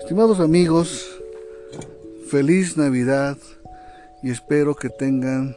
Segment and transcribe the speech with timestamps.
[0.00, 1.20] Estimados amigos,
[2.28, 3.36] feliz Navidad
[4.22, 5.56] y espero que tengan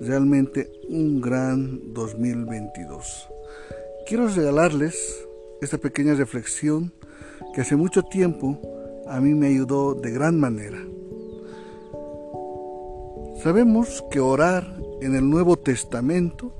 [0.00, 3.28] realmente un gran 2022.
[4.06, 5.24] Quiero regalarles
[5.62, 6.92] esta pequeña reflexión
[7.54, 8.60] que hace mucho tiempo
[9.06, 10.78] a mí me ayudó de gran manera.
[13.42, 14.66] Sabemos que orar
[15.00, 16.52] en el Nuevo Testamento,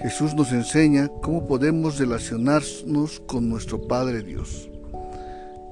[0.00, 4.70] Jesús nos enseña cómo podemos relacionarnos con nuestro Padre Dios.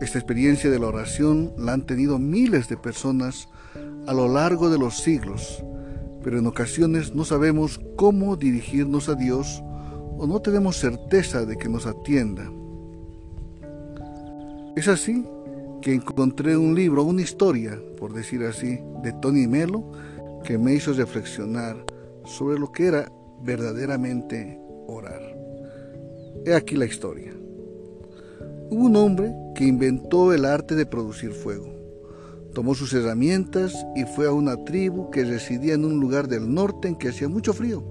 [0.01, 3.49] Esta experiencia de la oración la han tenido miles de personas
[4.07, 5.65] a lo largo de los siglos,
[6.23, 9.63] pero en ocasiones no sabemos cómo dirigirnos a Dios
[10.17, 12.49] o no tenemos certeza de que nos atienda.
[14.77, 15.25] Es así
[15.83, 19.91] que encontré un libro, una historia, por decir así, de Tony Melo,
[20.45, 21.77] que me hizo reflexionar
[22.25, 23.11] sobre lo que era
[23.43, 25.23] verdaderamente orar.
[26.45, 27.33] He aquí la historia.
[28.71, 31.75] Hubo un hombre que inventó el arte de producir fuego.
[32.55, 36.87] Tomó sus herramientas y fue a una tribu que residía en un lugar del norte
[36.87, 37.83] en que hacía mucho frío,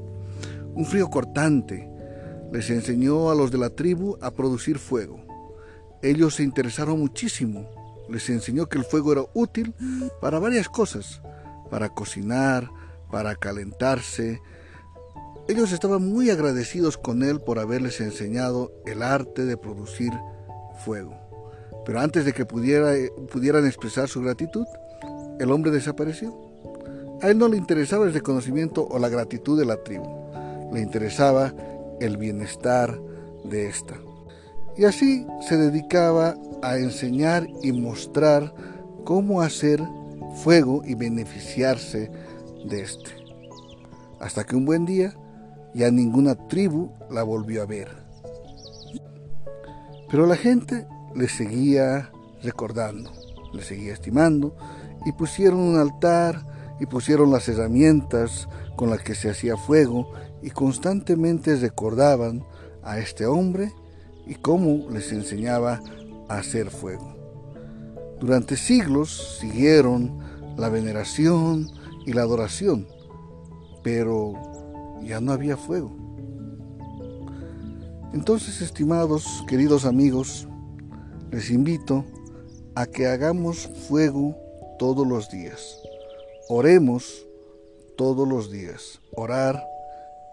[0.73, 1.91] un frío cortante.
[2.53, 5.19] Les enseñó a los de la tribu a producir fuego.
[6.01, 7.67] Ellos se interesaron muchísimo.
[8.07, 9.73] Les enseñó que el fuego era útil
[10.21, 11.21] para varias cosas,
[11.69, 12.71] para cocinar,
[13.11, 14.39] para calentarse.
[15.49, 20.13] Ellos estaban muy agradecidos con él por haberles enseñado el arte de producir
[20.85, 21.26] fuego.
[21.87, 22.91] Pero antes de que pudiera,
[23.31, 24.65] pudieran expresar su gratitud,
[25.39, 26.35] el hombre desapareció.
[27.21, 30.05] A él no le interesaba el reconocimiento o la gratitud de la tribu,
[30.73, 31.53] le interesaba
[32.01, 32.99] el bienestar
[33.45, 33.95] de esta.
[34.75, 38.53] Y así se dedicaba a enseñar y mostrar
[39.05, 39.81] cómo hacer
[40.43, 42.11] fuego y beneficiarse
[42.65, 43.11] de este.
[44.19, 45.13] Hasta que un buen día
[45.73, 47.87] ya ninguna tribu la volvió a ver.
[50.09, 50.85] Pero la gente
[51.17, 52.11] le seguía
[52.43, 53.11] recordando,
[53.53, 54.55] le seguía estimando
[55.05, 56.45] y pusieron un altar
[56.79, 60.11] y pusieron las herramientas con las que se hacía fuego
[60.43, 62.45] y constantemente recordaban
[62.83, 63.73] a este hombre
[64.27, 65.81] y cómo les enseñaba
[66.29, 67.15] a hacer fuego.
[68.19, 70.19] Durante siglos siguieron
[70.55, 71.69] la veneración
[72.05, 72.87] y la adoración,
[73.83, 74.33] pero
[75.01, 75.95] ya no había fuego.
[78.13, 80.47] Entonces, estimados, queridos amigos,
[81.31, 82.05] les invito
[82.75, 84.35] a que hagamos fuego
[84.79, 85.81] todos los días.
[86.49, 87.27] Oremos
[87.97, 88.99] todos los días.
[89.11, 89.61] Orar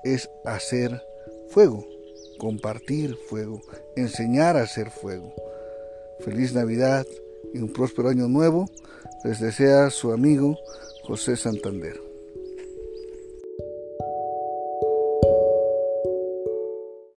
[0.05, 1.03] es hacer
[1.49, 1.85] fuego,
[2.39, 3.61] compartir fuego,
[3.97, 5.35] enseñar a hacer fuego.
[6.21, 7.07] Feliz Navidad
[7.53, 8.67] y un próspero año nuevo
[9.25, 10.59] les desea su amigo
[11.03, 12.14] José Santander.